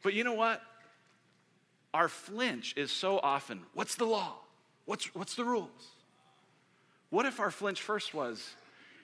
[0.03, 0.62] But you know what?
[1.95, 4.35] Our flinch is so often what's the law?
[4.85, 5.88] What's, what's the rules?
[7.11, 8.55] What if our flinch first was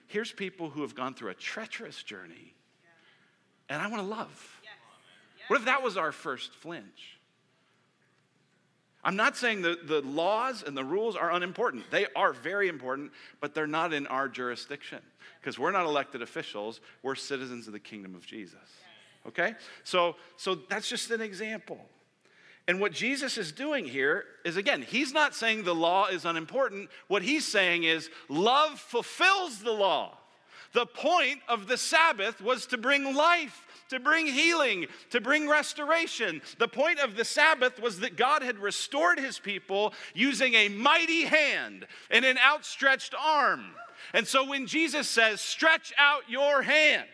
[0.06, 2.54] here's people who have gone through a treacherous journey
[3.68, 4.60] and I want to love?
[5.48, 7.18] What if that was our first flinch?
[9.04, 11.84] I'm not saying that the laws and the rules are unimportant.
[11.90, 15.00] They are very important, but they're not in our jurisdiction
[15.40, 16.80] because we're not elected officials.
[17.02, 18.58] We're citizens of the kingdom of Jesus.
[19.26, 19.54] Okay?
[19.82, 21.78] So, so that's just an example.
[22.66, 26.88] And what Jesus is doing here is again, he's not saying the law is unimportant.
[27.08, 30.16] What he's saying is love fulfills the law.
[30.72, 36.42] The point of the Sabbath was to bring life, to bring healing, to bring restoration.
[36.58, 41.24] The point of the Sabbath was that God had restored his people using a mighty
[41.24, 43.66] hand and an outstretched arm.
[44.12, 47.06] And so when Jesus says, stretch out your hand,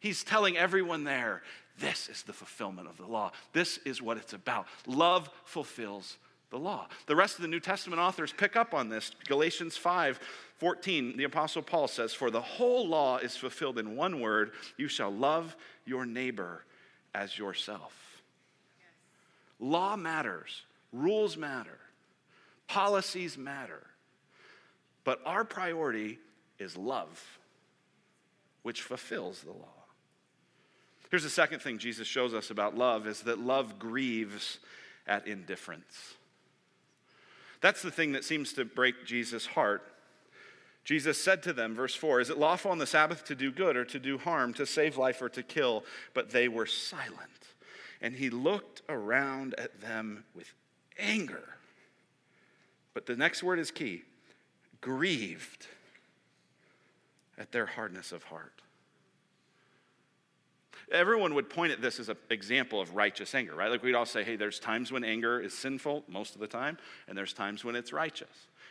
[0.00, 1.42] he's telling everyone there,
[1.78, 3.32] this is the fulfillment of the law.
[3.52, 4.66] This is what it's about.
[4.86, 6.18] Love fulfills
[6.50, 6.88] the law.
[7.06, 9.12] The rest of the New Testament authors pick up on this.
[9.26, 10.20] Galatians 5
[10.58, 14.88] 14, the Apostle Paul says, For the whole law is fulfilled in one word you
[14.88, 16.64] shall love your neighbor
[17.14, 18.22] as yourself.
[19.58, 21.78] Law matters, rules matter,
[22.68, 23.86] policies matter.
[25.02, 26.18] But our priority
[26.58, 27.38] is love,
[28.62, 29.79] which fulfills the law.
[31.10, 34.58] Here's the second thing Jesus shows us about love is that love grieves
[35.06, 36.14] at indifference.
[37.60, 39.82] That's the thing that seems to break Jesus' heart.
[40.84, 43.76] Jesus said to them, verse 4, Is it lawful on the Sabbath to do good
[43.76, 45.84] or to do harm, to save life or to kill?
[46.14, 47.18] But they were silent.
[48.00, 50.54] And he looked around at them with
[50.98, 51.56] anger.
[52.94, 54.04] But the next word is key
[54.80, 55.66] grieved
[57.36, 58.62] at their hardness of heart.
[60.90, 63.70] Everyone would point at this as an example of righteous anger, right?
[63.70, 66.78] Like we'd all say, hey, there's times when anger is sinful most of the time,
[67.08, 68.28] and there's times when it's righteous.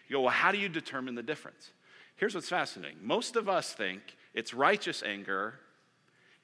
[0.07, 1.72] You go, well, how do you determine the difference?
[2.17, 4.01] Here's what's fascinating most of us think
[4.34, 5.55] it's righteous anger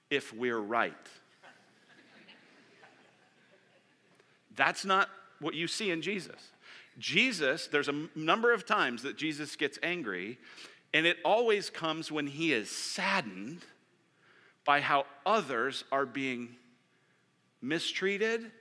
[0.09, 0.93] if we're right.
[4.55, 5.09] That's not
[5.39, 6.51] what you see in Jesus.
[6.97, 10.37] Jesus, there's a number of times that Jesus gets angry,
[10.93, 13.65] and it always comes when he is saddened
[14.65, 16.55] by how others are being
[17.61, 18.51] mistreated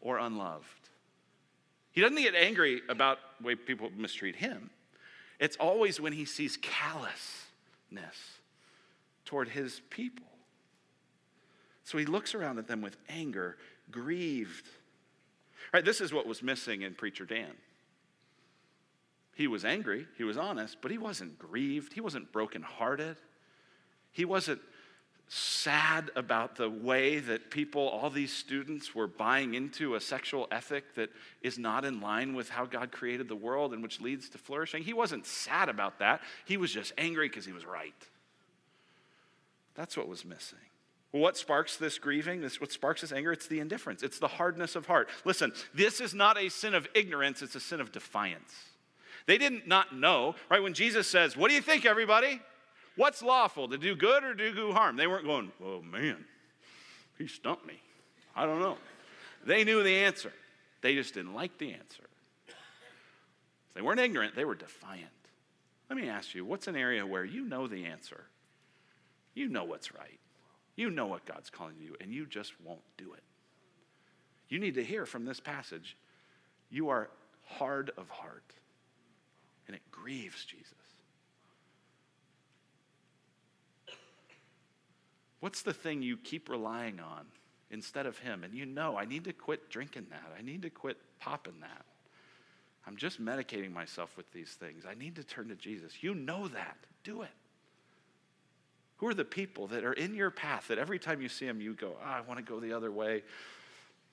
[0.00, 0.66] or unloved.
[1.92, 4.70] He doesn't get angry about the way people mistreat him.
[5.38, 8.38] It's always when he sees callousness
[9.24, 10.26] toward his people.
[11.84, 13.56] So he looks around at them with anger,
[13.90, 14.66] grieved.
[15.72, 17.52] Right, this is what was missing in Preacher Dan.
[19.34, 23.16] He was angry, he was honest, but he wasn't grieved, he wasn't brokenhearted.
[24.14, 24.60] He wasn't
[25.28, 30.94] sad about the way that people, all these students, were buying into a sexual ethic
[30.94, 31.10] that
[31.42, 34.84] is not in line with how God created the world and which leads to flourishing.
[34.84, 36.20] He wasn't sad about that.
[36.44, 37.92] He was just angry because he was right.
[39.74, 40.58] That's what was missing.
[41.10, 42.40] What sparks this grieving?
[42.40, 43.32] This what sparks this anger?
[43.32, 44.04] It's the indifference.
[44.04, 45.08] It's the hardness of heart.
[45.24, 48.52] Listen, this is not a sin of ignorance, it's a sin of defiance.
[49.26, 50.62] They didn't not know, right?
[50.62, 52.40] When Jesus says, What do you think, everybody?
[52.96, 54.96] What's lawful, to do good or to do harm?
[54.96, 56.24] They weren't going, Oh man,
[57.18, 57.80] he stumped me.
[58.36, 58.78] I don't know.
[59.44, 60.32] They knew the answer.
[60.80, 62.04] They just didn't like the answer.
[63.74, 65.10] They weren't ignorant, they were defiant.
[65.90, 68.24] Let me ask you, what's an area where you know the answer?
[69.34, 70.20] You know what's right.
[70.76, 73.22] You know what God's calling you, and you just won't do it.
[74.48, 75.96] You need to hear from this passage.
[76.70, 77.10] You are
[77.44, 78.54] hard of heart,
[79.66, 80.72] and it grieves Jesus.
[85.44, 87.26] What's the thing you keep relying on
[87.70, 88.44] instead of Him?
[88.44, 90.32] And you know, I need to quit drinking that.
[90.38, 91.84] I need to quit popping that.
[92.86, 94.84] I'm just medicating myself with these things.
[94.88, 96.02] I need to turn to Jesus.
[96.02, 96.78] You know that.
[97.02, 97.30] Do it.
[98.96, 101.60] Who are the people that are in your path that every time you see them,
[101.60, 103.22] you go, oh, I want to go the other way?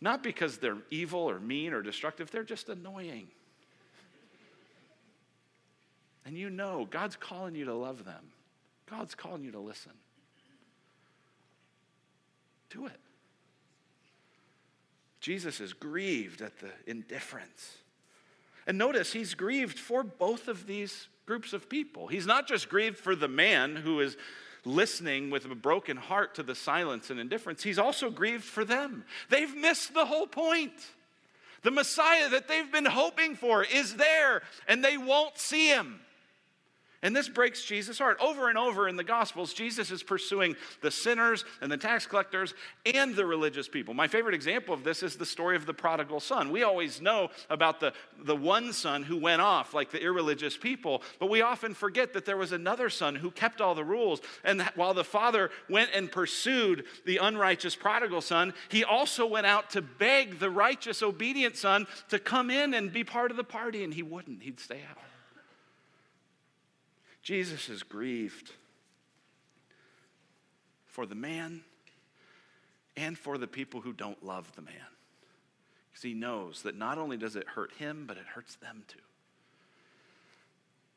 [0.01, 3.29] Not because they're evil or mean or destructive, they're just annoying.
[6.25, 8.33] And you know God's calling you to love them,
[8.89, 9.93] God's calling you to listen.
[12.71, 12.99] Do it.
[15.19, 17.77] Jesus is grieved at the indifference.
[18.65, 22.07] And notice he's grieved for both of these groups of people.
[22.07, 24.17] He's not just grieved for the man who is
[24.65, 29.03] listening with a broken heart to the silence and indifference, he's also grieved for them.
[29.29, 30.73] They've missed the whole point.
[31.63, 35.99] The Messiah that they've been hoping for is there, and they won't see him.
[37.03, 38.17] And this breaks Jesus' heart.
[38.21, 42.53] Over and over in the Gospels, Jesus is pursuing the sinners and the tax collectors
[42.85, 43.95] and the religious people.
[43.95, 46.51] My favorite example of this is the story of the prodigal son.
[46.51, 47.93] We always know about the,
[48.23, 52.25] the one son who went off, like the irreligious people, but we often forget that
[52.25, 54.21] there was another son who kept all the rules.
[54.43, 59.71] And while the father went and pursued the unrighteous prodigal son, he also went out
[59.71, 63.83] to beg the righteous, obedient son to come in and be part of the party,
[63.83, 64.43] and he wouldn't.
[64.43, 64.99] He'd stay out.
[67.21, 68.51] Jesus is grieved
[70.85, 71.61] for the man
[72.97, 74.75] and for the people who don't love the man.
[75.89, 78.99] Because he knows that not only does it hurt him, but it hurts them too.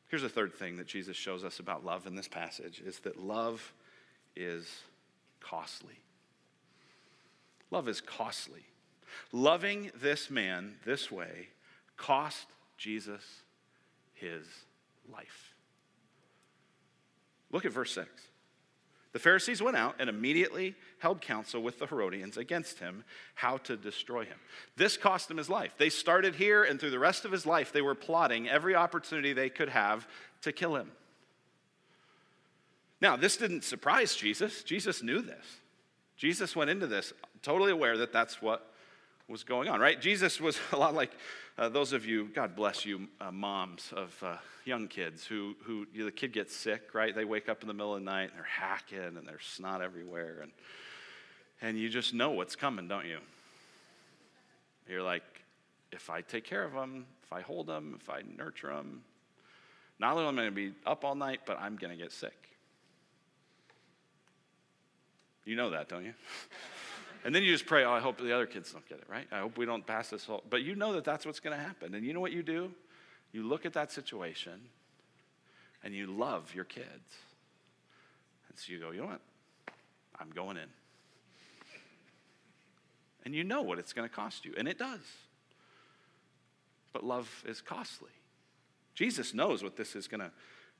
[0.07, 3.19] Here's a third thing that Jesus shows us about love in this passage is that
[3.19, 3.73] love
[4.35, 4.67] is
[5.39, 5.99] costly.
[7.71, 8.65] Love is costly.
[9.31, 11.49] Loving this man this way
[11.97, 12.47] cost
[12.77, 13.23] Jesus
[14.13, 14.45] his
[15.11, 15.54] life.
[17.55, 18.09] Look at verse 6.
[19.13, 23.77] The Pharisees went out and immediately held counsel with the Herodians against him, how to
[23.77, 24.37] destroy him.
[24.75, 25.71] This cost him his life.
[25.77, 29.31] They started here, and through the rest of his life, they were plotting every opportunity
[29.31, 30.05] they could have
[30.41, 30.91] to kill him.
[32.99, 34.61] Now, this didn't surprise Jesus.
[34.61, 35.45] Jesus knew this.
[36.17, 38.69] Jesus went into this totally aware that that's what
[39.29, 40.01] was going on, right?
[40.01, 41.11] Jesus was a lot like
[41.57, 45.87] uh, those of you, God bless you, uh, moms of uh, young kids who, who
[45.93, 47.15] you know, the kid gets sick, right?
[47.15, 49.81] They wake up in the middle of the night and they're hacking and there's snot
[49.81, 50.39] everywhere.
[50.41, 50.51] And,
[51.61, 53.19] and you just know what's coming, don't you?
[54.89, 55.23] You're like,
[55.93, 59.03] if I take care of them, if I hold them, if I nurture them,
[59.97, 62.11] not only am I going to be up all night, but I'm going to get
[62.11, 62.49] sick.
[65.45, 66.13] You know that, don't you?
[67.25, 69.25] And then you just pray, oh, I hope the other kids don't get it, right?
[69.31, 70.43] I hope we don't pass this whole.
[70.47, 71.95] But you know that that's what's going to happen.
[71.95, 72.71] And you know what you do?
[73.31, 74.61] You look at that situation
[75.83, 76.85] and you love your kids.
[78.47, 79.21] And so you go, you know what?
[80.19, 80.69] I'm going in.
[83.25, 84.99] And you know what it's going to cost you, and it does.
[86.93, 88.11] But love is costly.
[88.93, 90.31] Jesus knows what this is going to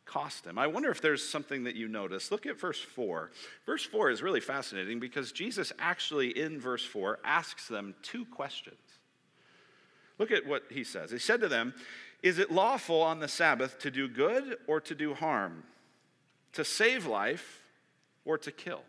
[0.05, 0.57] cost him.
[0.57, 2.31] I wonder if there's something that you notice.
[2.31, 3.31] Look at verse 4.
[3.65, 8.77] Verse 4 is really fascinating because Jesus actually, in verse 4, asks them two questions.
[10.17, 11.11] Look at what he says.
[11.11, 11.73] He said to them,
[12.23, 15.63] Is it lawful on the Sabbath to do good or to do harm?
[16.53, 17.63] To save life
[18.23, 18.83] or to kill?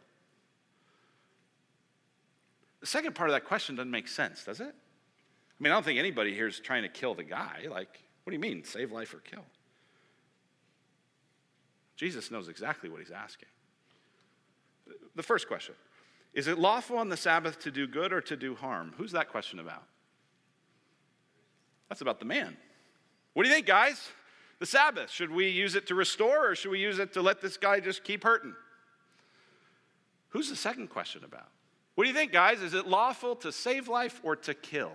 [2.81, 4.73] The second part of that question doesn't make sense, does it?
[4.73, 7.67] I mean, I don't think anybody here is trying to kill the guy.
[7.69, 7.89] Like,
[8.23, 9.45] what do you mean, save life or kill?
[11.97, 13.49] Jesus knows exactly what he's asking.
[15.15, 15.75] The first question
[16.35, 18.95] Is it lawful on the Sabbath to do good or to do harm?
[18.97, 19.83] Who's that question about?
[21.89, 22.57] That's about the man.
[23.33, 24.09] What do you think, guys?
[24.59, 27.43] The Sabbath, should we use it to restore or should we use it to let
[27.43, 28.55] this guy just keep hurting?
[30.31, 31.49] Who's the second question about?
[31.95, 32.63] What do you think, guys?
[32.63, 34.93] Is it lawful to save life or to kill?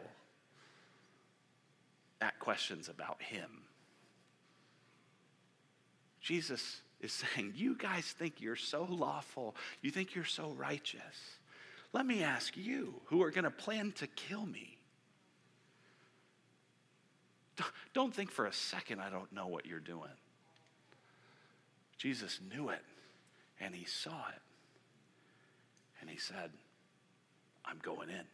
[2.20, 3.50] That question's about him.
[6.22, 11.38] Jesus is saying, You guys think you're so lawful, you think you're so righteous.
[11.94, 14.78] Let me ask you, who are going to plan to kill me.
[17.94, 20.10] Don't think for a second I don't know what you're doing.
[21.98, 22.82] Jesus knew it
[23.60, 24.42] and he saw it.
[26.00, 26.52] And he said,
[27.66, 28.26] I'm going in.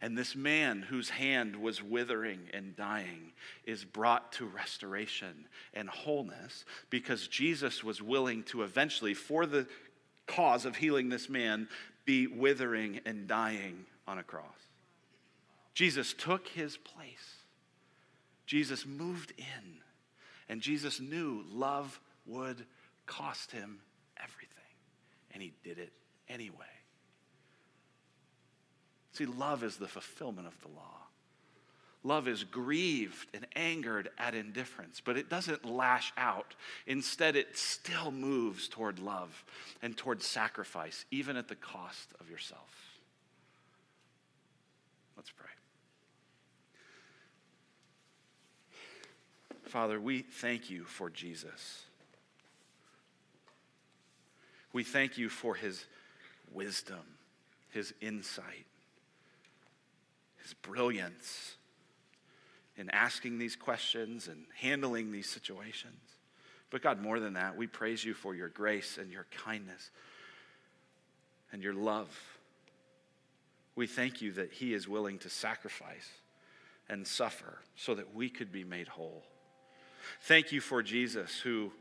[0.00, 3.32] And this man whose hand was withering and dying
[3.64, 9.66] is brought to restoration and wholeness because Jesus was willing to eventually, for the
[10.26, 11.68] cause of healing this man,
[12.04, 14.44] be withering and dying on a cross.
[15.74, 17.36] Jesus took his place.
[18.46, 19.78] Jesus moved in.
[20.48, 22.64] And Jesus knew love would
[23.06, 23.80] cost him
[24.22, 24.48] everything.
[25.32, 25.92] And he did it
[26.28, 26.73] anyway.
[29.14, 30.90] See, love is the fulfillment of the law.
[32.02, 36.54] Love is grieved and angered at indifference, but it doesn't lash out.
[36.86, 39.44] Instead, it still moves toward love
[39.82, 42.98] and toward sacrifice, even at the cost of yourself.
[45.16, 45.46] Let's pray.
[49.62, 51.84] Father, we thank you for Jesus.
[54.72, 55.84] We thank you for his
[56.52, 57.00] wisdom,
[57.70, 58.66] his insight
[60.44, 61.56] his brilliance
[62.76, 65.98] in asking these questions and handling these situations.
[66.70, 69.90] But God, more than that, we praise you for your grace and your kindness
[71.50, 72.08] and your love.
[73.74, 76.10] We thank you that He is willing to sacrifice
[76.88, 79.22] and suffer so that we could be made whole.
[80.22, 81.72] Thank you for Jesus, who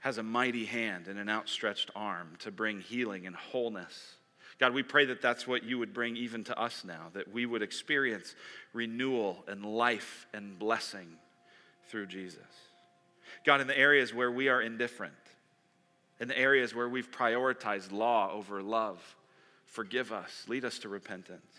[0.00, 4.16] has a mighty hand and an outstretched arm to bring healing and wholeness
[4.60, 7.46] God, we pray that that's what you would bring even to us now, that we
[7.46, 8.34] would experience
[8.74, 11.08] renewal and life and blessing
[11.88, 12.36] through Jesus.
[13.46, 15.14] God, in the areas where we are indifferent,
[16.20, 19.16] in the areas where we've prioritized law over love,
[19.64, 21.56] forgive us, lead us to repentance.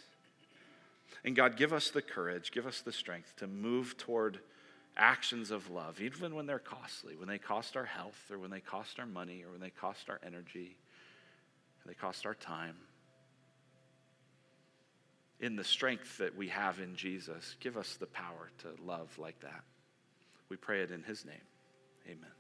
[1.26, 4.40] And God, give us the courage, give us the strength to move toward
[4.96, 8.60] actions of love, even when they're costly, when they cost our health, or when they
[8.60, 10.76] cost our money, or when they cost our energy,
[11.84, 12.76] or they cost our time
[15.42, 19.40] in the strength that we have in Jesus, give us the power to love like
[19.42, 19.64] that.
[20.50, 21.36] We pray it in his name.
[22.08, 22.32] Amen.